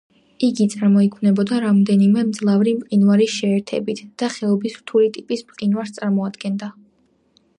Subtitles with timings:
[0.45, 6.75] იგი წარმოიქმნებოდა რამდენიმე მძლავრი მყინვარის შეერთებით და ხეობის რთული ტიპის მყინვარს წარმოადგენდა.